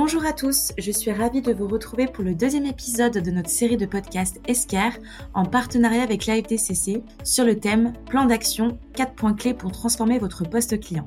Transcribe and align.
Bonjour 0.00 0.24
à 0.24 0.32
tous, 0.32 0.70
je 0.78 0.92
suis 0.92 1.10
ravie 1.10 1.42
de 1.42 1.52
vous 1.52 1.66
retrouver 1.66 2.06
pour 2.06 2.22
le 2.22 2.32
deuxième 2.32 2.66
épisode 2.66 3.18
de 3.18 3.30
notre 3.32 3.50
série 3.50 3.76
de 3.76 3.84
podcasts 3.84 4.40
Esquire 4.46 4.96
en 5.34 5.44
partenariat 5.44 6.04
avec 6.04 6.26
l'AFTCC 6.26 7.02
sur 7.24 7.44
le 7.44 7.58
thème 7.58 7.94
Plan 8.06 8.24
d'action, 8.24 8.78
4 8.94 9.14
points 9.16 9.34
clés 9.34 9.54
pour 9.54 9.72
transformer 9.72 10.20
votre 10.20 10.48
poste 10.48 10.78
client. 10.78 11.04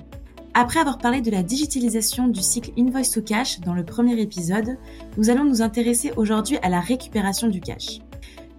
Après 0.54 0.82
avoir 0.82 0.98
parlé 0.98 1.22
de 1.22 1.32
la 1.32 1.42
digitalisation 1.42 2.28
du 2.28 2.42
cycle 2.42 2.74
Invoice 2.78 3.12
to 3.14 3.22
Cash 3.22 3.62
dans 3.62 3.74
le 3.74 3.86
premier 3.86 4.20
épisode, 4.20 4.78
nous 5.16 5.30
allons 5.30 5.46
nous 5.46 5.62
intéresser 5.62 6.12
aujourd'hui 6.18 6.58
à 6.58 6.68
la 6.68 6.82
récupération 6.82 7.48
du 7.48 7.62
cash. 7.62 8.00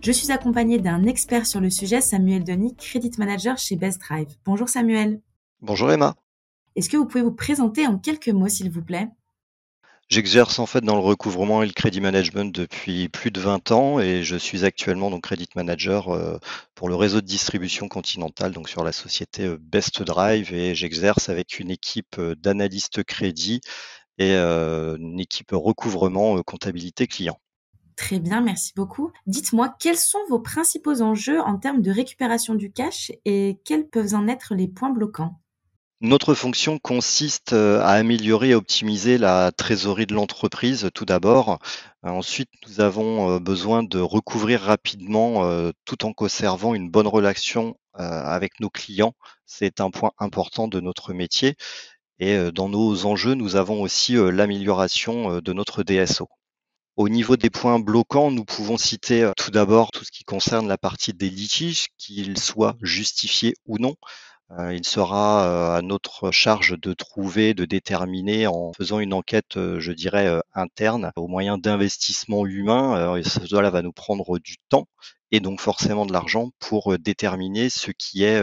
Je 0.00 0.12
suis 0.12 0.32
accompagnée 0.32 0.78
d'un 0.78 1.04
expert 1.04 1.44
sur 1.44 1.60
le 1.60 1.68
sujet, 1.68 2.00
Samuel 2.00 2.42
Denis, 2.42 2.74
Credit 2.76 3.12
Manager 3.18 3.58
chez 3.58 3.76
Best 3.76 4.00
Drive. 4.00 4.28
Bonjour 4.46 4.70
Samuel. 4.70 5.20
Bonjour 5.60 5.92
Emma. 5.92 6.16
Est-ce 6.74 6.88
que 6.88 6.96
vous 6.96 7.04
pouvez 7.04 7.22
vous 7.22 7.32
présenter 7.32 7.86
en 7.86 7.98
quelques 7.98 8.30
mots 8.30 8.48
s'il 8.48 8.70
vous 8.70 8.82
plaît? 8.82 9.10
J'exerce 10.12 10.58
en 10.58 10.66
fait 10.66 10.82
dans 10.82 10.94
le 10.94 11.00
recouvrement 11.00 11.62
et 11.62 11.66
le 11.66 11.72
crédit 11.72 12.02
management 12.02 12.54
depuis 12.54 13.08
plus 13.08 13.30
de 13.30 13.40
20 13.40 13.72
ans 13.72 13.98
et 13.98 14.22
je 14.22 14.36
suis 14.36 14.66
actuellement 14.66 15.08
donc 15.10 15.22
credit 15.22 15.48
manager 15.56 16.10
euh, 16.10 16.36
pour 16.74 16.90
le 16.90 16.96
réseau 16.96 17.22
de 17.22 17.26
distribution 17.26 17.88
continentale, 17.88 18.52
donc 18.52 18.68
sur 18.68 18.84
la 18.84 18.92
société 18.92 19.46
euh, 19.46 19.56
Best 19.58 20.02
Drive 20.02 20.52
et 20.52 20.74
j'exerce 20.74 21.30
avec 21.30 21.58
une 21.58 21.70
équipe 21.70 22.18
euh, 22.18 22.34
d'analystes 22.34 23.02
crédit 23.02 23.62
et 24.18 24.34
une 24.34 25.18
équipe 25.18 25.52
recouvrement 25.52 26.42
comptabilité 26.42 27.06
client. 27.06 27.40
Très 27.96 28.18
bien, 28.18 28.42
merci 28.42 28.72
beaucoup. 28.76 29.12
Dites-moi, 29.26 29.74
quels 29.80 29.96
sont 29.96 30.20
vos 30.28 30.40
principaux 30.40 31.00
enjeux 31.00 31.40
en 31.40 31.56
termes 31.56 31.80
de 31.80 31.90
récupération 31.90 32.54
du 32.54 32.70
cash 32.70 33.12
et 33.24 33.58
quels 33.64 33.88
peuvent 33.88 34.14
en 34.14 34.28
être 34.28 34.54
les 34.54 34.68
points 34.68 34.90
bloquants? 34.90 35.40
Notre 36.02 36.34
fonction 36.34 36.80
consiste 36.80 37.52
euh, 37.52 37.80
à 37.80 37.90
améliorer 37.92 38.50
et 38.50 38.54
optimiser 38.56 39.18
la 39.18 39.52
trésorerie 39.52 40.06
de 40.06 40.14
l'entreprise 40.14 40.90
tout 40.92 41.04
d'abord. 41.04 41.60
Euh, 42.04 42.08
ensuite, 42.08 42.50
nous 42.66 42.80
avons 42.80 43.36
euh, 43.36 43.38
besoin 43.38 43.84
de 43.84 44.00
recouvrir 44.00 44.62
rapidement 44.62 45.22
tout 45.84 46.04
en 46.04 46.12
conservant 46.12 46.74
une 46.74 46.90
bonne 46.90 47.06
relation 47.06 47.76
avec 47.94 48.58
nos 48.58 48.70
clients. 48.70 49.14
C'est 49.46 49.80
un 49.80 49.90
point 49.90 50.12
important 50.18 50.66
de 50.66 50.80
notre 50.80 51.12
métier. 51.12 51.54
Et 52.18 52.50
dans 52.52 52.68
nos 52.68 53.06
enjeux, 53.06 53.34
nous 53.34 53.56
avons 53.56 53.82
aussi 53.82 54.14
l'amélioration 54.14 55.40
de 55.40 55.52
notre 55.52 55.82
DSO. 55.82 56.28
Au 56.96 57.08
niveau 57.08 57.36
des 57.36 57.50
points 57.50 57.78
bloquants, 57.78 58.30
nous 58.30 58.44
pouvons 58.44 58.76
citer 58.76 59.30
tout 59.36 59.50
d'abord 59.50 59.90
tout 59.90 60.04
ce 60.04 60.10
qui 60.10 60.24
concerne 60.24 60.68
la 60.68 60.78
partie 60.78 61.12
des 61.12 61.30
litiges, 61.30 61.88
qu'ils 61.98 62.38
soient 62.38 62.76
justifiés 62.82 63.54
ou 63.66 63.78
non. 63.78 63.94
Euh, 64.58 64.74
il 64.74 64.86
sera 64.86 65.46
euh, 65.46 65.78
à 65.78 65.82
notre 65.82 66.30
charge 66.30 66.78
de 66.78 66.92
trouver, 66.92 67.54
de 67.54 67.64
déterminer 67.64 68.46
en 68.46 68.72
faisant 68.74 68.98
une 68.98 69.14
enquête, 69.14 69.56
euh, 69.56 69.80
je 69.80 69.92
dirais, 69.92 70.40
interne 70.52 71.10
au 71.16 71.26
moyen 71.26 71.56
d'investissement 71.58 72.44
humain. 72.46 73.22
Cela 73.24 73.70
va 73.70 73.82
nous 73.82 73.92
prendre 73.92 74.38
du 74.38 74.56
temps 74.68 74.86
et 75.30 75.40
donc 75.40 75.60
forcément 75.60 76.04
de 76.06 76.12
l'argent 76.12 76.50
pour 76.58 76.98
déterminer 76.98 77.70
ce 77.70 77.90
qui 77.92 78.24
est 78.24 78.42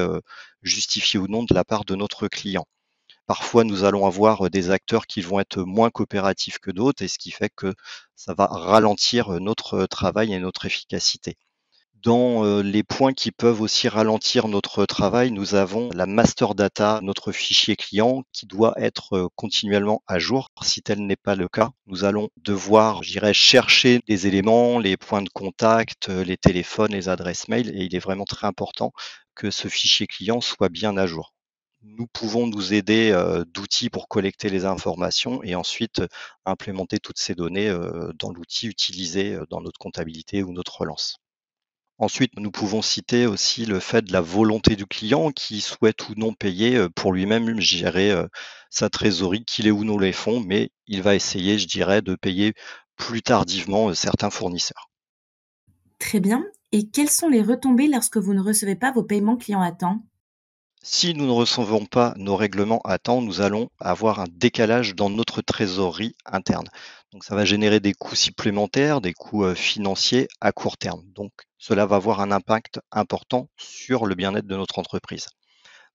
justifié 0.64 1.20
ou 1.20 1.28
non 1.28 1.44
de 1.44 1.54
la 1.54 1.64
part 1.64 1.86
de 1.86 1.96
notre 1.96 2.28
client. 2.28 2.66
Parfois, 3.28 3.64
nous 3.64 3.84
allons 3.84 4.08
avoir 4.08 4.50
des 4.50 4.72
acteurs 4.72 5.06
qui 5.08 5.22
vont 5.22 5.40
être 5.40 5.62
moins 5.64 5.92
coopératifs 5.92 6.60
que 6.60 6.72
d'autres 6.72 7.04
et 7.04 7.08
ce 7.08 7.20
qui 7.20 7.32
fait 7.32 7.52
que 7.56 7.74
ça 8.16 8.34
va 8.34 8.48
ralentir 8.48 9.40
notre 9.40 9.86
travail 9.86 10.34
et 10.34 10.40
notre 10.40 10.66
efficacité. 10.66 11.38
Dans 12.04 12.46
euh, 12.46 12.62
les 12.62 12.84
points 12.84 13.12
qui 13.12 13.30
peuvent 13.32 13.60
aussi 13.60 13.90
ralentir 13.90 14.48
notre 14.48 14.86
travail, 14.86 15.32
nous 15.32 15.56
avons 15.56 15.90
la 15.94 16.06
master 16.06 16.56
data, 16.56 17.02
notre 17.04 17.34
fichier 17.34 17.76
client, 17.76 18.24
qui 18.32 18.46
doit 18.46 18.74
être 18.78 19.18
euh, 19.18 19.28
continuellement 19.36 20.02
à 20.08 20.18
jour. 20.18 20.48
Si 20.62 20.82
tel 20.82 21.06
n'est 21.06 21.18
pas 21.18 21.36
le 21.36 21.50
cas, 21.50 21.72
nous 21.88 22.06
allons 22.06 22.30
devoir, 22.38 23.04
je 23.04 23.12
dirais, 23.12 23.34
chercher 23.34 24.00
des 24.08 24.28
éléments, 24.28 24.80
les 24.80 24.96
points 24.96 25.22
de 25.22 25.30
contact, 25.30 26.08
euh, 26.08 26.24
les 26.24 26.38
téléphones, 26.38 26.94
les 26.94 27.10
adresses 27.10 27.50
mail, 27.50 27.70
et 27.76 27.84
il 27.84 27.94
est 27.94 28.00
vraiment 28.00 28.24
très 28.24 28.48
important 28.48 28.94
que 29.36 29.52
ce 29.52 29.68
fichier 29.68 30.08
client 30.08 30.40
soit 30.40 30.70
bien 30.70 30.96
à 30.96 31.06
jour. 31.06 31.34
Nous 31.82 32.08
pouvons 32.08 32.48
nous 32.48 32.74
aider 32.74 33.14
d'outils 33.54 33.90
pour 33.90 34.08
collecter 34.08 34.50
les 34.50 34.66
informations 34.66 35.44
et 35.44 35.56
ensuite 35.56 36.02
implémenter 36.46 37.00
toutes 37.00 37.20
ces 37.20 37.36
données 37.36 37.74
dans 38.16 38.32
l'outil 38.32 38.68
utilisé 38.68 39.38
dans 39.50 39.62
notre 39.62 39.80
comptabilité 39.80 40.44
ou 40.44 40.52
notre 40.52 40.82
relance. 40.82 41.20
Ensuite, 42.00 42.40
nous 42.40 42.50
pouvons 42.50 42.82
citer 42.82 43.28
aussi 43.28 43.66
le 43.66 43.82
fait 43.82 44.02
de 44.04 44.14
la 44.14 44.22
volonté 44.22 44.78
du 44.78 44.86
client 44.86 45.32
qui 45.32 45.60
souhaite 45.60 46.08
ou 46.08 46.14
non 46.16 46.34
payer 46.34 46.78
euh, 46.78 46.90
pour 46.90 47.12
lui-même 47.12 47.60
gérer 47.60 48.12
euh, 48.12 48.26
sa 48.70 48.90
trésorerie, 48.90 49.44
qu'il 49.44 49.68
ait 49.68 49.72
ou 49.72 49.84
non 49.84 49.98
les 49.98 50.14
fonds, 50.14 50.40
mais 50.40 50.72
il 50.88 51.02
va 51.02 51.16
essayer, 51.16 51.60
je 51.60 51.68
dirais, 51.68 52.02
de 52.02 52.16
payer 52.16 52.54
plus 52.96 53.22
tardivement 53.22 53.90
euh, 53.90 53.94
certains 53.94 54.30
fournisseurs. 54.30 54.90
Très 56.00 56.22
bien. 56.22 56.46
Et 56.72 56.88
quelles 56.88 57.10
sont 57.10 57.28
les 57.28 57.42
retombées 57.42 57.90
lorsque 57.90 58.18
vous 58.18 58.34
ne 58.34 58.42
recevez 58.42 58.78
pas 58.78 58.94
vos 58.94 59.04
paiements 59.04 59.36
clients 59.36 59.62
à 59.62 59.74
temps? 59.74 60.02
Si 60.82 61.14
nous 61.14 61.26
ne 61.26 61.32
recevons 61.32 61.86
pas 61.86 62.14
nos 62.16 62.36
règlements 62.38 62.82
à 62.86 62.98
temps, 63.00 63.22
nous 63.22 63.42
allons 63.42 63.70
avoir 63.80 64.20
un 64.20 64.28
décalage 64.32 64.96
dans 64.96 65.10
notre 65.10 65.42
trésorerie 65.42 66.16
interne. 66.26 66.68
Donc 67.12 67.24
ça 67.26 67.36
va 67.36 67.44
générer 67.44 67.80
des 67.80 67.94
coûts 67.94 68.16
supplémentaires, 68.16 69.02
des 69.02 69.14
coûts 69.14 69.44
euh, 69.44 69.56
financiers 69.56 70.28
à 70.40 70.52
court 70.52 70.78
terme. 70.78 71.04
Donc 71.16 71.32
cela 71.58 71.86
va 71.86 71.98
avoir 71.98 72.22
un 72.22 72.32
impact 72.32 72.80
important 72.92 73.50
sur 73.58 74.06
le 74.06 74.16
bien-être 74.16 74.48
de 74.48 74.56
notre 74.56 74.80
entreprise. 74.80 75.28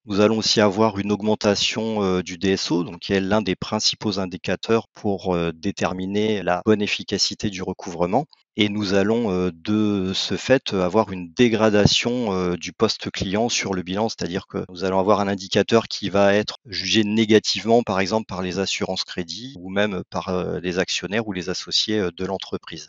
Nous 0.06 0.20
allons 0.20 0.38
aussi 0.38 0.60
avoir 0.60 0.98
une 0.98 1.12
augmentation 1.12 2.02
euh, 2.02 2.22
du 2.22 2.36
DSO, 2.36 2.84
donc 2.84 2.98
qui 2.98 3.14
est 3.14 3.20
l'un 3.20 3.40
des 3.40 3.56
principaux 3.56 4.18
indicateurs 4.18 4.88
pour 4.92 5.34
euh, 5.34 5.50
déterminer 5.52 6.42
la 6.42 6.60
bonne 6.66 6.82
efficacité 6.82 7.48
du 7.48 7.62
recouvrement. 7.62 8.26
Et 8.56 8.68
nous 8.68 8.94
allons 8.94 9.32
euh, 9.32 9.50
de 9.52 10.12
ce 10.14 10.36
fait 10.36 10.74
avoir 10.74 11.12
une 11.12 11.32
dégradation 11.32 12.54
du 12.56 12.72
poste 12.72 13.10
client 13.10 13.48
sur 13.48 13.74
le 13.74 13.82
bilan, 13.82 14.08
c'est-à-dire 14.08 14.46
que 14.46 14.64
nous 14.68 14.84
allons 14.84 15.00
avoir 15.00 15.20
un 15.20 15.28
indicateur 15.28 15.88
qui 15.88 16.10
va 16.10 16.34
être 16.34 16.58
jugé 16.66 17.04
négativement, 17.04 17.82
par 17.82 18.00
exemple 18.00 18.26
par 18.26 18.42
les 18.42 18.58
assurances 18.58 19.04
crédits 19.04 19.54
ou 19.58 19.70
même 19.70 20.02
par 20.10 20.60
les 20.60 20.78
actionnaires 20.78 21.26
ou 21.26 21.32
les 21.32 21.50
associés 21.50 22.08
de 22.16 22.24
l'entreprise. 22.24 22.86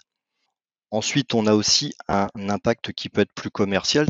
Ensuite, 0.92 1.34
on 1.34 1.48
a 1.48 1.54
aussi 1.54 1.94
un 2.08 2.30
impact 2.36 2.94
qui 2.94 3.10
peut 3.10 3.22
être 3.22 3.34
plus 3.34 3.50
commercial, 3.50 4.08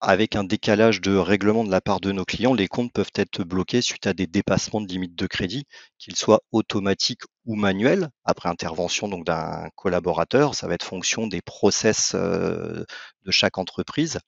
avec 0.00 0.34
un 0.34 0.44
décalage 0.44 1.00
de 1.00 1.14
règlement 1.16 1.64
de 1.64 1.70
la 1.70 1.80
part 1.80 2.00
de 2.00 2.12
nos 2.12 2.24
clients, 2.24 2.54
les 2.54 2.68
comptes 2.68 2.92
peuvent 2.92 3.12
être 3.14 3.42
bloqués 3.44 3.82
suite 3.82 4.06
à 4.06 4.14
des 4.14 4.26
dépassements 4.26 4.80
de 4.80 4.88
limites 4.88 5.14
de 5.14 5.26
crédit, 5.26 5.64
qu'ils 5.98 6.16
soient 6.16 6.40
automatiques 6.52 7.22
ou 7.44 7.54
manuels, 7.54 8.08
après 8.24 8.48
intervention 8.48 9.08
d'un 9.08 9.68
collaborateur. 9.76 10.54
Ça 10.54 10.66
va 10.66 10.74
être 10.74 10.84
fonction 10.84 11.26
des 11.26 11.42
process 11.42 12.12
euh, 12.14 12.84
de 13.24 13.30
chaque 13.30 13.58
entreprise. 13.58 14.20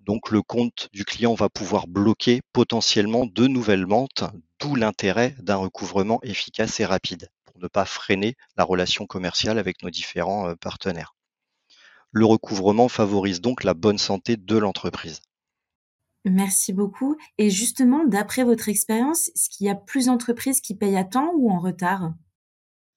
Donc 0.00 0.30
le 0.30 0.42
compte 0.42 0.88
du 0.92 1.04
client 1.04 1.34
va 1.34 1.48
pouvoir 1.48 1.86
bloquer 1.86 2.40
potentiellement 2.52 3.26
de 3.26 3.46
nouvelles 3.46 3.86
ventes, 3.86 4.24
d'où 4.58 4.74
l'intérêt 4.74 5.36
d'un 5.38 5.56
recouvrement 5.56 6.18
efficace 6.22 6.80
et 6.80 6.86
rapide 6.86 7.28
pour 7.44 7.58
ne 7.60 7.68
pas 7.68 7.84
freiner 7.84 8.34
la 8.56 8.64
relation 8.64 9.06
commerciale 9.06 9.58
avec 9.58 9.82
nos 9.82 9.90
différents 9.90 10.48
euh, 10.48 10.54
partenaires. 10.54 11.14
Le 12.12 12.24
recouvrement 12.24 12.88
favorise 12.88 13.40
donc 13.40 13.64
la 13.64 13.74
bonne 13.74 13.98
santé 13.98 14.36
de 14.36 14.56
l'entreprise. 14.56 15.20
Merci 16.24 16.72
beaucoup. 16.72 17.16
Et 17.38 17.50
justement, 17.50 18.04
d'après 18.04 18.44
votre 18.44 18.68
expérience, 18.68 19.28
est-ce 19.28 19.48
qu'il 19.48 19.66
y 19.66 19.70
a 19.70 19.74
plus 19.74 20.06
d'entreprises 20.06 20.60
qui 20.60 20.74
payent 20.74 20.96
à 20.96 21.04
temps 21.04 21.32
ou 21.36 21.50
en 21.50 21.58
retard? 21.58 22.12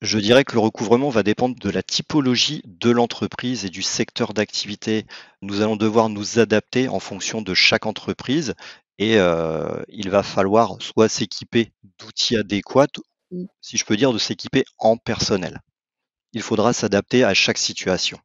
Je 0.01 0.17
dirais 0.17 0.43
que 0.43 0.53
le 0.53 0.59
recouvrement 0.59 1.09
va 1.09 1.21
dépendre 1.21 1.55
de 1.55 1.69
la 1.69 1.83
typologie 1.83 2.63
de 2.65 2.89
l'entreprise 2.89 3.65
et 3.65 3.69
du 3.69 3.83
secteur 3.83 4.33
d'activité. 4.33 5.05
Nous 5.43 5.61
allons 5.61 5.75
devoir 5.75 6.09
nous 6.09 6.39
adapter 6.39 6.87
en 6.87 6.99
fonction 6.99 7.43
de 7.43 7.53
chaque 7.53 7.85
entreprise 7.85 8.55
et 8.97 9.17
euh, 9.17 9.83
il 9.89 10.09
va 10.09 10.23
falloir 10.23 10.81
soit 10.81 11.07
s'équiper 11.07 11.71
d'outils 11.99 12.35
adéquats 12.35 12.87
ou, 13.29 13.47
si 13.61 13.77
je 13.77 13.85
peux 13.85 13.95
dire, 13.95 14.11
de 14.11 14.17
s'équiper 14.17 14.65
en 14.79 14.97
personnel. 14.97 15.61
Il 16.33 16.41
faudra 16.41 16.73
s'adapter 16.73 17.23
à 17.23 17.35
chaque 17.35 17.59
situation. 17.59 18.19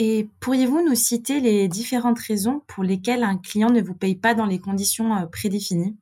Et 0.00 0.28
pourriez-vous 0.38 0.80
nous 0.88 0.94
citer 0.94 1.40
les 1.40 1.66
différentes 1.66 2.20
raisons 2.20 2.62
pour 2.68 2.84
lesquelles 2.84 3.24
un 3.24 3.36
client 3.36 3.70
ne 3.70 3.82
vous 3.82 3.94
paye 3.94 4.14
pas 4.14 4.32
dans 4.32 4.46
les 4.46 4.60
conditions 4.60 5.16
euh, 5.16 5.26
prédéfinies? 5.26 5.96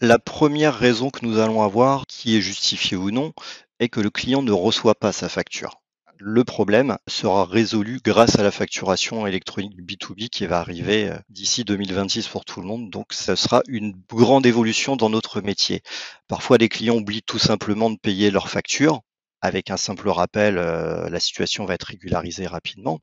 La 0.00 0.20
première 0.20 0.76
raison 0.76 1.10
que 1.10 1.26
nous 1.26 1.38
allons 1.38 1.60
avoir, 1.62 2.06
qui 2.06 2.36
est 2.36 2.40
justifiée 2.40 2.96
ou 2.96 3.10
non, 3.10 3.32
est 3.80 3.88
que 3.88 3.98
le 3.98 4.10
client 4.10 4.42
ne 4.42 4.52
reçoit 4.52 4.94
pas 4.94 5.10
sa 5.10 5.28
facture. 5.28 5.80
Le 6.18 6.44
problème 6.44 6.98
sera 7.08 7.44
résolu 7.44 7.98
grâce 8.02 8.38
à 8.38 8.44
la 8.44 8.52
facturation 8.52 9.26
électronique 9.26 9.76
B2B 9.76 10.28
qui 10.28 10.46
va 10.46 10.60
arriver 10.60 11.10
euh, 11.10 11.18
d'ici 11.28 11.64
2026 11.64 12.28
pour 12.28 12.44
tout 12.44 12.60
le 12.60 12.68
monde. 12.68 12.90
Donc, 12.90 13.12
ce 13.12 13.34
sera 13.34 13.60
une 13.66 13.92
grande 14.08 14.46
évolution 14.46 14.94
dans 14.94 15.10
notre 15.10 15.40
métier. 15.40 15.82
Parfois, 16.28 16.58
les 16.58 16.68
clients 16.68 16.96
oublient 16.96 17.22
tout 17.22 17.40
simplement 17.40 17.90
de 17.90 17.98
payer 17.98 18.30
leur 18.30 18.48
facture. 18.48 19.00
Avec 19.40 19.70
un 19.72 19.76
simple 19.76 20.08
rappel, 20.10 20.58
euh, 20.58 21.10
la 21.10 21.18
situation 21.18 21.64
va 21.64 21.74
être 21.74 21.88
régularisée 21.88 22.46
rapidement. 22.46 23.00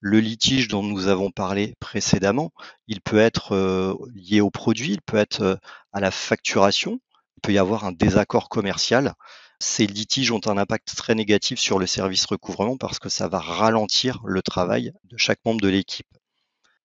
Le 0.00 0.20
litige 0.20 0.68
dont 0.68 0.82
nous 0.82 1.08
avons 1.08 1.30
parlé 1.30 1.74
précédemment, 1.80 2.52
il 2.86 3.00
peut 3.00 3.18
être 3.18 3.52
euh, 3.52 3.94
lié 4.14 4.40
au 4.40 4.50
produit, 4.50 4.92
il 4.92 5.02
peut 5.02 5.16
être 5.16 5.42
euh, 5.42 5.56
à 5.92 6.00
la 6.00 6.10
facturation, 6.10 7.00
il 7.36 7.40
peut 7.42 7.52
y 7.52 7.58
avoir 7.58 7.84
un 7.84 7.92
désaccord 7.92 8.48
commercial 8.48 9.14
Ces 9.58 9.86
litiges 9.86 10.32
ont 10.32 10.40
un 10.46 10.58
impact 10.58 10.94
très 10.96 11.14
négatif 11.14 11.58
sur 11.58 11.78
le 11.78 11.86
service 11.86 12.26
recouvrement 12.26 12.76
parce 12.76 12.98
que 12.98 13.08
ça 13.08 13.28
va 13.28 13.40
ralentir 13.40 14.20
le 14.24 14.42
travail 14.42 14.92
de 15.04 15.16
chaque 15.16 15.40
membre 15.44 15.60
de 15.60 15.68
l'équipe. 15.68 16.06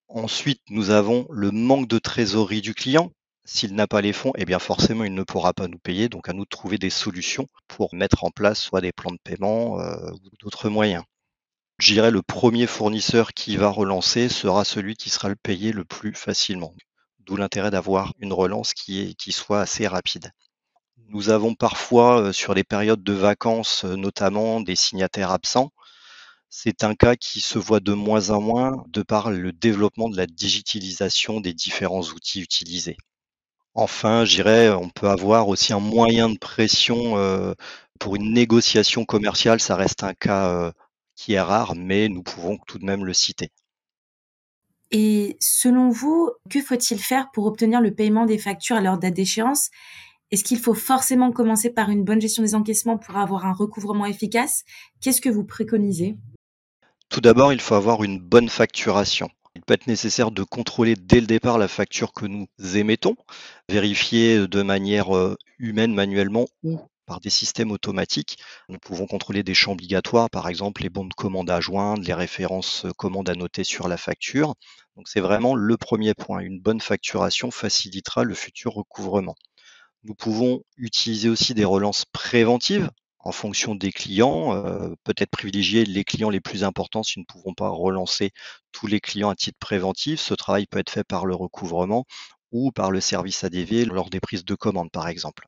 Ensuite, 0.08 0.62
nous 0.70 0.90
avons 0.90 1.26
le 1.30 1.52
manque 1.52 1.88
de 1.88 2.00
trésorerie 2.00 2.62
du 2.62 2.74
client. 2.74 3.12
S'il 3.46 3.76
n'a 3.76 3.88
pas 3.88 4.02
les 4.02 4.14
fonds, 4.14 4.34
eh 4.38 4.46
bien 4.46 4.60
forcément, 4.60 5.04
il 5.04 5.14
ne 5.14 5.24
pourra 5.24 5.54
pas 5.54 5.68
nous 5.68 5.80
payer. 5.80 6.10
Donc, 6.10 6.30
à 6.30 6.34
nous 6.34 6.44
de 6.44 6.50
trouver 6.50 6.78
des 6.78 6.90
solutions 6.90 7.48
pour 7.68 7.94
mettre 7.96 8.24
en 8.24 8.32
place 8.32 8.60
soit 8.62 8.82
des 8.82 8.92
plans 8.92 9.12
de 9.12 9.20
paiement 9.24 9.80
euh, 9.80 10.12
ou 10.12 10.30
d'autres 10.40 10.70
moyens. 10.70 11.04
Je 11.82 11.94
dirais 11.94 12.12
le 12.12 12.22
premier 12.22 12.68
fournisseur 12.68 13.34
qui 13.34 13.58
va 13.58 13.70
relancer 13.70 14.30
sera 14.30 14.64
celui 14.64 14.94
qui 14.94 15.10
sera 15.10 15.30
le 15.30 15.36
payé 15.36 15.72
le 15.72 15.84
plus 15.84 16.14
facilement. 16.14 16.76
D'où 17.22 17.36
l'intérêt 17.38 17.72
d'avoir 17.72 18.14
une 18.20 18.34
relance 18.34 18.76
qui, 18.76 19.02
est, 19.02 19.14
qui 19.16 19.32
soit 19.32 19.62
assez 19.62 19.88
rapide. 19.88 20.30
Nous 21.08 21.32
avons 21.32 21.56
parfois, 21.56 22.22
euh, 22.22 22.34
sur 22.34 22.54
les 22.54 22.64
périodes 22.64 23.02
de 23.02 23.14
vacances, 23.14 23.84
euh, 23.84 23.96
notamment 23.96 24.62
des 24.62 24.76
signataires 24.76 25.32
absents. 25.32 25.72
C'est 26.52 26.84
un 26.84 26.94
cas 26.94 27.16
qui 27.16 27.42
se 27.42 27.58
voit 27.58 27.80
de 27.80 27.94
moins 27.94 28.30
en 28.30 28.42
moins 28.42 28.84
de 28.90 29.02
par 29.02 29.32
le 29.32 29.52
développement 29.52 30.08
de 30.08 30.18
la 30.18 30.28
digitalisation 30.28 31.42
des 31.42 31.56
différents 31.56 32.04
outils 32.04 32.42
utilisés. 32.42 32.98
Enfin, 33.74 34.24
je 34.24 34.36
dirais, 34.36 34.70
on 34.70 34.90
peut 34.90 35.10
avoir 35.10 35.48
aussi 35.48 35.74
un 35.74 35.80
moyen 35.80 36.30
de 36.30 36.38
pression 36.38 37.18
euh, 37.18 37.56
pour 38.00 38.16
une 38.16 38.34
négociation 38.34 39.04
commerciale. 39.04 39.60
Ça 39.60 39.76
reste 39.76 40.04
un 40.04 40.14
cas 40.14 40.72
qui 41.22 41.34
est 41.34 41.42
rare, 41.42 41.76
mais 41.76 42.10
nous 42.10 42.24
pouvons 42.24 42.58
tout 42.66 42.80
de 42.80 42.86
même 42.86 43.06
le 43.06 43.14
citer. 43.14 43.52
Et 44.90 45.38
selon 45.40 45.90
vous, 45.90 46.32
que 46.50 46.62
faut-il 46.62 47.00
faire 47.00 47.30
pour 47.32 47.46
obtenir 47.46 47.80
le 47.80 47.94
paiement 47.94 48.26
des 48.26 48.40
factures 48.40 48.78
à 48.78 48.82
leur 48.82 48.98
date 48.98 49.14
d'échéance? 49.14 49.70
Est-ce 50.32 50.44
qu'il 50.44 50.58
faut 50.58 50.74
forcément 50.74 51.32
commencer 51.32 51.70
par 51.70 51.92
une 51.92 52.04
bonne 52.04 52.20
gestion 52.20 52.42
des 52.42 52.56
encaissements 52.56 52.98
pour 52.98 53.18
avoir 53.18 53.46
un 53.46 53.54
recouvrement 53.54 54.08
efficace? 54.08 54.64
Qu'est-ce 55.00 55.22
que 55.22 55.30
vous 55.30 55.44
préconisez? 55.44 56.18
Tout 57.10 57.22
d'abord, 57.22 57.54
il 57.54 57.62
faut 57.62 57.76
avoir 57.76 58.04
une 58.04 58.20
bonne 58.20 58.50
facturation. 58.50 59.30
Il 59.56 59.62
peut 59.62 59.76
être 59.76 59.88
nécessaire 59.88 60.32
de 60.32 60.44
contrôler 60.44 60.96
dès 60.96 61.20
le 61.20 61.28
départ 61.28 61.60
la 61.60 61.68
facture 61.68 62.14
que 62.14 62.26
nous 62.26 62.48
émettons, 62.74 63.16
vérifier 63.70 64.48
de 64.48 64.62
manière 64.64 65.16
euh, 65.16 65.36
humaine 65.60 65.94
manuellement 65.94 66.48
ou 66.64 66.80
par 67.06 67.20
des 67.20 67.30
systèmes 67.30 67.72
automatiques. 67.72 68.38
Nous 68.70 68.80
pouvons 68.80 69.08
contrôler 69.08 69.44
des 69.44 69.54
champs 69.54 69.74
obligatoires, 69.74 70.30
par 70.30 70.48
exemple 70.48 70.84
les 70.84 70.90
bons 70.90 71.06
de 71.06 71.14
commande 71.14 71.50
à 71.50 71.62
joindre, 71.62 72.04
les 72.04 72.14
références 72.14 72.86
euh, 72.86 72.92
commandes 72.92 73.30
à 73.30 73.36
noter 73.36 73.64
sur 73.64 73.88
la 73.88 73.98
facture. 73.98 74.56
Donc 74.96 75.08
c'est 75.08 75.22
vraiment 75.22 75.56
le 75.56 75.78
premier 75.78 76.14
point. 76.14 76.40
Une 76.40 76.60
bonne 76.60 76.82
facturation 76.82 77.52
facilitera 77.52 78.24
le 78.24 78.34
futur 78.34 78.74
recouvrement. 78.74 79.36
Nous 80.04 80.16
pouvons 80.16 80.64
utiliser 80.78 81.30
aussi 81.30 81.54
des 81.54 81.66
relances 81.66 82.06
préventives 82.06 82.90
en 83.24 83.32
fonction 83.32 83.76
des 83.76 83.92
clients, 83.92 84.56
euh, 84.56 84.96
peut-être 85.04 85.30
privilégier 85.30 85.86
les 85.86 86.04
clients 86.04 86.30
les 86.30 86.42
plus 86.42 86.64
importants 86.64 87.04
si 87.04 87.20
nous 87.20 87.24
ne 87.24 87.34
pouvons 87.34 87.54
pas 87.54 87.70
relancer 87.70 88.32
tous 88.72 88.88
les 88.88 89.00
clients 89.00 89.30
à 89.30 89.36
titre 89.36 89.60
préventif. 89.60 90.20
Ce 90.20 90.34
travail 90.34 90.66
peut 90.66 90.80
être 90.80 90.90
fait 90.90 91.04
par 91.04 91.26
le 91.26 91.36
recouvrement 91.36 92.06
ou 92.52 92.72
par 92.72 92.92
le 92.92 93.00
service 93.00 93.44
ADV 93.44 93.86
lors 93.86 94.10
des 94.10 94.20
prises 94.20 94.46
de 94.46 94.56
commandes, 94.56 94.92
par 94.92 95.08
exemple. 95.08 95.48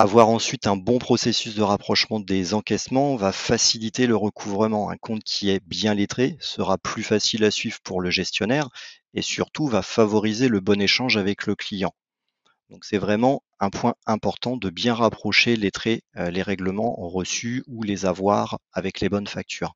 Avoir 0.00 0.28
ensuite 0.28 0.68
un 0.68 0.76
bon 0.76 1.00
processus 1.00 1.56
de 1.56 1.62
rapprochement 1.62 2.20
des 2.20 2.54
encaissements 2.54 3.16
va 3.16 3.32
faciliter 3.32 4.06
le 4.06 4.14
recouvrement. 4.14 4.90
Un 4.90 4.96
compte 4.96 5.24
qui 5.24 5.50
est 5.50 5.58
bien 5.66 5.92
lettré 5.92 6.36
sera 6.38 6.78
plus 6.78 7.02
facile 7.02 7.42
à 7.42 7.50
suivre 7.50 7.80
pour 7.82 8.00
le 8.00 8.08
gestionnaire 8.08 8.68
et 9.12 9.22
surtout 9.22 9.66
va 9.66 9.82
favoriser 9.82 10.46
le 10.46 10.60
bon 10.60 10.80
échange 10.80 11.16
avec 11.16 11.46
le 11.46 11.56
client. 11.56 11.92
Donc 12.70 12.84
c'est 12.84 12.96
vraiment 12.96 13.42
un 13.58 13.70
point 13.70 13.96
important 14.06 14.56
de 14.56 14.70
bien 14.70 14.94
rapprocher 14.94 15.56
les 15.56 15.72
traits, 15.72 16.04
euh, 16.16 16.30
les 16.30 16.42
règlements 16.42 16.94
reçus 16.94 17.64
ou 17.66 17.82
les 17.82 18.06
avoirs 18.06 18.60
avec 18.72 19.00
les 19.00 19.08
bonnes 19.08 19.26
factures. 19.26 19.74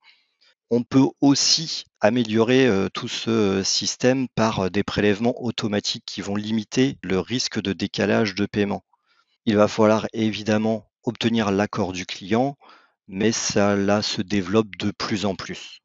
On 0.71 0.85
peut 0.85 1.09
aussi 1.21 1.87
améliorer 2.01 2.69
euh, 2.69 2.89
tout 2.89 3.09
ce 3.09 3.65
système 3.65 4.29
par 4.37 4.61
euh, 4.61 4.69
des 4.71 4.85
prélèvements 4.85 5.43
automatiques 5.43 6.05
qui 6.07 6.21
vont 6.21 6.37
limiter 6.37 6.97
le 7.03 7.19
risque 7.19 7.61
de 7.61 7.73
décalage 7.73 8.37
de 8.37 8.47
paiement. 8.47 8.85
Il 9.44 9.56
va 9.56 9.69
falloir 9.69 10.06
évidemment 10.12 10.89
obtenir 11.05 11.50
l'accord 11.50 11.93
du 11.93 12.06
client, 12.06 12.56
mais 13.09 13.33
ça 13.33 14.03
se 14.03 14.23
développe 14.23 14.77
de 14.77 14.93
plus 14.93 15.25
en 15.27 15.35
plus. 15.35 15.81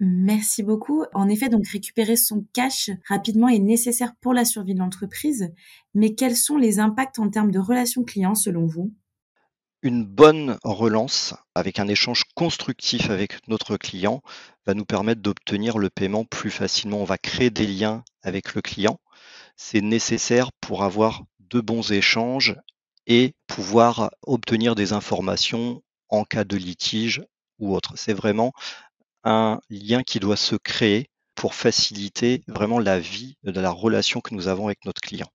Merci 0.00 0.62
beaucoup. 0.62 1.04
En 1.12 1.28
effet, 1.28 1.48
donc 1.48 1.66
récupérer 1.66 2.16
son 2.16 2.46
cash 2.52 2.90
rapidement 3.08 3.48
est 3.48 3.58
nécessaire 3.58 4.14
pour 4.20 4.32
la 4.32 4.44
survie 4.44 4.74
de 4.74 4.78
l'entreprise. 4.78 5.52
Mais 5.94 6.14
quels 6.14 6.36
sont 6.36 6.56
les 6.56 6.78
impacts 6.78 7.18
en 7.18 7.28
termes 7.28 7.50
de 7.50 7.58
relations 7.58 8.04
clients 8.04 8.36
selon 8.36 8.66
vous? 8.66 8.94
Une 9.82 10.04
bonne 10.04 10.56
relance 10.64 11.34
avec 11.54 11.78
un 11.78 11.88
échange 11.88 12.24
constructif 12.34 13.10
avec 13.10 13.46
notre 13.48 13.76
client 13.76 14.22
va 14.66 14.74
nous 14.74 14.84
permettre 14.84 15.20
d'obtenir 15.20 15.78
le 15.78 15.90
paiement 15.90 16.24
plus 16.24 16.50
facilement. 16.50 17.00
On 17.00 17.04
va 17.04 17.18
créer 17.18 17.50
des 17.50 17.66
liens 17.66 18.04
avec 18.22 18.54
le 18.54 18.62
client. 18.62 19.00
C'est 19.56 19.80
nécessaire 19.80 20.50
pour 20.60 20.84
avoir 20.84 21.24
de 21.50 21.60
bons 21.60 21.92
échanges 21.92 22.56
et 23.06 23.34
pouvoir 23.46 24.10
obtenir 24.22 24.74
des 24.74 24.92
informations 24.92 25.82
en 26.08 26.24
cas 26.24 26.44
de 26.44 26.56
litige 26.56 27.22
ou 27.58 27.74
autre. 27.74 27.94
C'est 27.96 28.12
vraiment 28.14 28.52
un 29.24 29.60
lien 29.70 30.02
qui 30.02 30.20
doit 30.20 30.36
se 30.36 30.56
créer 30.56 31.10
pour 31.34 31.54
faciliter 31.54 32.42
vraiment 32.48 32.78
la 32.78 32.98
vie 32.98 33.36
de 33.44 33.60
la 33.60 33.70
relation 33.70 34.20
que 34.20 34.34
nous 34.34 34.48
avons 34.48 34.66
avec 34.66 34.84
notre 34.84 35.00
client. 35.00 35.28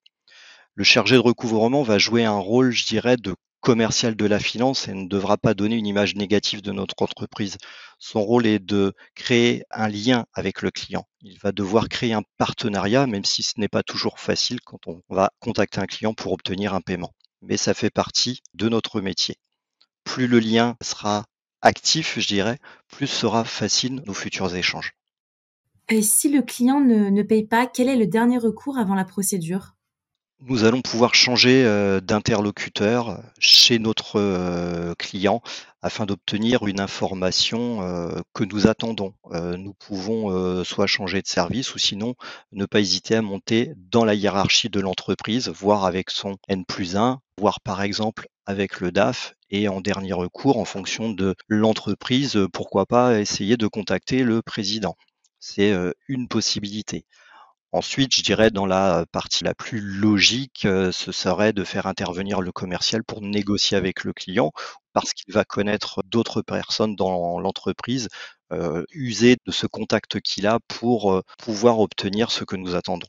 Le 0.75 0.83
chargé 0.83 1.15
de 1.15 1.21
recouvrement 1.21 1.83
va 1.83 1.97
jouer 1.97 2.25
un 2.25 2.37
rôle, 2.37 2.71
je 2.71 2.85
dirais, 2.85 3.17
de 3.17 3.35
commercial 3.63 4.15
de 4.15 4.25
la 4.25 4.39
finance 4.39 4.89
et 4.89 4.93
ne 4.93 5.07
devra 5.07 5.37
pas 5.37 5.53
donner 5.53 5.77
une 5.77 5.87
image 5.87 6.15
négative 6.15 6.61
de 6.61 6.73
notre 6.73 7.01
entreprise. 7.01 7.57
Son 7.97 8.21
rôle 8.21 8.45
est 8.45 8.59
de 8.59 8.93
créer 9.15 9.63
un 9.71 9.87
lien 9.87 10.25
avec 10.33 10.61
le 10.61 10.69
client. 10.69 11.07
Il 11.21 11.39
va 11.39 11.53
devoir 11.53 11.87
créer 11.87 12.11
un 12.11 12.23
partenariat, 12.37 13.07
même 13.07 13.23
si 13.23 13.41
ce 13.41 13.53
n'est 13.57 13.69
pas 13.69 13.81
toujours 13.81 14.19
facile 14.19 14.59
quand 14.61 14.85
on 14.87 15.01
va 15.09 15.31
contacter 15.39 15.79
un 15.79 15.85
client 15.85 16.13
pour 16.13 16.33
obtenir 16.33 16.73
un 16.73 16.81
paiement. 16.81 17.13
Mais 17.41 17.55
ça 17.55 17.73
fait 17.73 17.89
partie 17.89 18.41
de 18.53 18.67
notre 18.67 18.99
métier. 18.99 19.37
Plus 20.03 20.27
le 20.27 20.39
lien 20.39 20.75
sera 20.81 21.23
actif, 21.61 22.19
je 22.19 22.27
dirais, 22.27 22.59
plus 22.89 23.07
sera 23.07 23.45
facile 23.45 24.03
nos 24.05 24.13
futurs 24.13 24.53
échanges. 24.53 24.91
Et 25.87 26.01
si 26.01 26.29
le 26.29 26.41
client 26.41 26.81
ne, 26.81 27.23
paye 27.23 27.47
pas, 27.47 27.65
quel 27.65 27.87
est 27.87 27.95
le 27.95 28.07
dernier 28.07 28.37
recours 28.37 28.77
avant 28.77 28.95
la 28.95 29.05
procédure? 29.05 29.75
Nous 30.45 30.65
allons 30.65 30.81
pouvoir 30.81 31.15
changer 31.15 31.63
euh, 31.65 32.01
d'interlocuteur 32.01 33.21
chez 33.39 33.79
notre 33.79 34.19
euh, 34.19 34.93
client 34.95 35.41
afin 35.81 36.05
d'obtenir 36.05 36.67
une 36.67 36.79
information 36.79 37.81
euh, 37.81 38.19
que 38.33 38.43
nous 38.43 38.67
attendons. 38.67 39.13
nous 39.31 39.73
pouvons 39.73 40.63
soit 40.63 40.87
changer 40.87 41.21
de 41.21 41.27
service 41.27 41.75
ou 41.75 41.77
sinon 41.77 42.15
ne 42.51 42.65
pas 42.65 42.79
hésiter 42.79 43.15
à 43.15 43.21
monter 43.21 43.73
dans 43.91 44.05
la 44.05 44.13
hiérarchie 44.13 44.69
de 44.69 44.79
l'entreprise, 44.79 45.49
voire 45.49 45.85
avec 45.85 46.09
son 46.09 46.37
N 46.47 46.65
plus 46.65 46.95
1, 46.95 47.19
voire 47.37 47.59
par 47.59 47.81
exemple 47.81 48.27
avec 48.45 48.79
le 48.79 48.91
DAF 48.91 49.35
et 49.49 49.67
en 49.67 49.81
dernier 49.81 50.13
recours, 50.13 50.57
en 50.57 50.65
fonction 50.65 51.09
de 51.09 51.35
l'entreprise, 51.47 52.39
pourquoi 52.53 52.85
pas 52.85 53.19
essayer 53.19 53.57
de 53.57 53.67
contacter 53.67 54.23
le 54.23 54.41
président. 54.41 54.95
C'est 55.39 55.73
une 56.07 56.27
possibilité. 56.29 57.05
Ensuite, 57.73 58.15
je 58.15 58.21
dirais 58.21 58.51
dans 58.51 58.67
la 58.67 59.05
partie 59.11 59.43
la 59.43 59.55
plus 59.55 59.81
logique, 59.81 60.59
ce 60.61 61.11
serait 61.11 61.53
de 61.53 61.63
faire 61.63 61.87
intervenir 61.87 62.39
le 62.39 62.51
commercial 62.51 63.03
pour 63.03 63.21
négocier 63.21 63.75
avec 63.75 64.03
le 64.03 64.13
client 64.13 64.51
parce 64.93 65.11
qu'il 65.13 65.33
va 65.33 65.43
connaître 65.43 66.03
d'autres 66.05 66.43
personnes 66.43 66.95
dans 66.95 67.39
l'entreprise, 67.39 68.09
user 68.91 69.37
de 69.47 69.51
ce 69.51 69.65
contact 69.65 70.21
qu'il 70.21 70.45
a 70.45 70.59
pour 70.67 71.23
pouvoir 71.39 71.79
obtenir 71.79 72.29
ce 72.29 72.43
que 72.43 72.55
nous 72.55 72.75
attendons. 72.75 73.07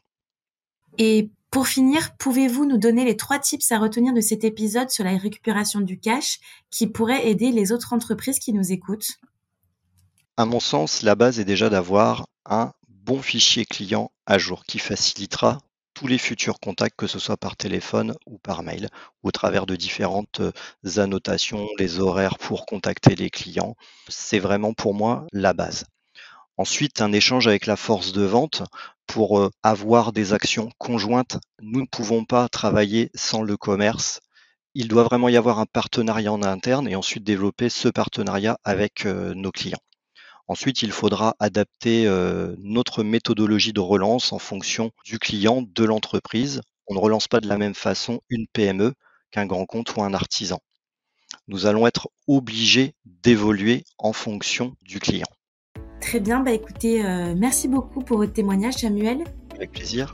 Et 0.97 1.31
pour 1.51 1.69
finir, 1.69 2.17
pouvez-vous 2.17 2.65
nous 2.65 2.79
donner 2.79 3.05
les 3.05 3.19
trois 3.19 3.39
tips 3.39 3.71
à 3.71 3.79
retenir 3.79 4.15
de 4.15 4.23
cet 4.23 4.45
épisode 4.45 4.89
sur 4.89 5.05
la 5.05 5.15
récupération 5.19 5.81
du 5.81 6.01
cash 6.01 6.39
qui 6.71 6.87
pourraient 6.87 7.29
aider 7.29 7.53
les 7.53 7.71
autres 7.71 7.93
entreprises 7.93 8.39
qui 8.39 8.55
nous 8.55 8.73
écoutent? 8.73 9.19
À 10.39 10.47
mon 10.47 10.59
sens, 10.59 11.03
la 11.03 11.17
base 11.17 11.39
est 11.39 11.45
déjà 11.45 11.69
d'avoir 11.69 12.27
un 12.47 12.73
bon 12.89 13.21
fichier 13.21 13.67
client 13.67 14.11
à 14.27 14.39
jour 14.39 14.65
qui 14.65 14.79
facilitera 14.79 15.59
tous 15.95 16.07
les 16.09 16.19
futurs 16.19 16.59
contacts, 16.61 16.97
que 16.97 17.07
ce 17.07 17.19
soit 17.19 17.37
par 17.37 17.57
téléphone 17.57 18.15
ou 18.27 18.39
par 18.39 18.63
mail, 18.63 18.89
ou 19.23 19.29
au 19.29 19.31
travers 19.31 19.65
de 19.65 19.77
différentes 19.77 20.41
euh, 20.41 20.53
annotations, 20.97 21.69
les 21.79 22.01
horaires 22.01 22.39
pour 22.39 22.67
contacter 22.67 23.15
les 23.15 23.31
clients. 23.31 23.77
C'est 24.09 24.41
vraiment 24.41 24.75
pour 24.75 24.93
moi 24.93 25.27
la 25.33 25.53
base. 25.53 25.85
Ensuite, 26.57 27.01
un 27.01 27.13
échange 27.13 27.49
avec 27.49 27.67
la 27.67 27.77
force 27.77 28.13
de 28.13 28.25
vente 28.25 28.63
pour 29.07 29.39
euh, 29.39 29.51
avoir 29.63 30.13
des 30.13 30.33
actions 30.33 30.71
conjointes. 30.79 31.39
Nous 31.63 31.81
ne 31.81 31.87
pouvons 31.87 32.25
pas 32.25 32.49
travailler 32.49 33.11
sans 33.15 33.43
le 33.43 33.57
commerce. 33.57 34.21
Il 34.75 34.89
doit 34.89 35.05
vraiment 35.05 35.29
y 35.29 35.37
avoir 35.37 35.61
un 35.61 35.67
partenariat 35.67 36.33
en 36.33 36.43
interne 36.43 36.89
et 36.89 36.97
ensuite 36.97 37.25
développer 37.25 37.69
ce 37.69 37.89
partenariat 37.89 38.59
avec 38.65 39.07
euh, 39.07 39.35
nos 39.35 39.53
clients. 39.53 39.83
Ensuite, 40.47 40.83
il 40.83 40.93
faudra 40.93 41.35
adapter 41.39 42.07
euh, 42.07 42.55
notre 42.59 43.03
méthodologie 43.03 43.73
de 43.73 43.81
relance 43.81 44.33
en 44.33 44.39
fonction 44.39 44.91
du 45.05 45.19
client, 45.19 45.63
de 45.63 45.85
l'entreprise. 45.85 46.61
On 46.87 46.95
ne 46.95 46.99
relance 46.99 47.29
pas 47.29 47.41
de 47.41 47.49
la 47.49 47.57
même 47.57 47.75
façon 47.75 48.21
une 48.29 48.47
PME 48.53 48.93
qu'un 49.31 49.47
grand 49.47 49.65
compte 49.65 49.97
ou 49.97 50.03
un 50.03 50.15
artisan. 50.15 50.61
nous 51.49 51.67
allons 51.67 51.87
être 51.87 52.09
obligés 52.29 52.95
d'évoluer 53.05 53.85
en 53.99 54.13
fonction 54.13 54.77
du 54.83 55.01
client. 55.01 55.27
Très 56.01 56.21
bien, 56.21 56.41
bah 56.41 56.53
écoutez, 56.53 57.05
euh, 57.05 57.35
merci 57.37 57.67
beaucoup 57.67 58.01
pour 58.01 58.19
votre 58.19 58.33
témoignage 58.33 58.75
Samuel. 58.75 59.25
Avec 59.57 59.73
plaisir. 59.73 60.13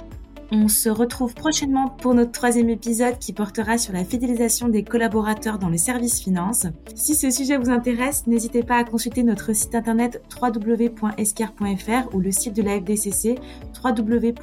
On 0.53 0.67
se 0.67 0.89
retrouve 0.89 1.35
prochainement 1.35 1.89
pour 1.89 2.13
notre 2.15 2.33
troisième 2.33 2.71
épisode 2.71 3.19
qui 3.19 3.33
portera 3.33 3.79
sur 3.79 3.93
la 3.93 4.05
fidélisation 4.05 4.69
des 4.69 4.83
collaborateurs 4.83 5.59
dans 5.59 5.69
les 5.69 5.79
services 5.79 6.21
finances. 6.21 6.67
Si 6.97 7.15
ce 7.15 7.31
sujet 7.31 7.57
vous 7.57 7.71
intéresse, 7.71 8.27
n'hésitez 8.27 8.65
pas 8.65 8.77
à 8.77 8.85
consulter 8.85 9.23
notre 9.23 9.53
site 9.55 9.77
internet 9.77 10.21
www.escar.fr 10.43 12.15
ou 12.15 12.21
le 12.21 12.33
site 12.33 12.57
de 12.57 12.63
la 12.63 12.81
FDCC 12.81 13.39
www.afdcc.fr. 13.85 14.37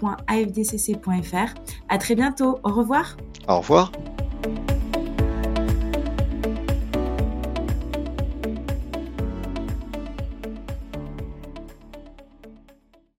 À 1.89 1.97
très 1.97 2.15
bientôt. 2.15 2.59
Au 2.63 2.71
revoir. 2.71 3.17
Au 3.49 3.57
revoir. 3.59 3.91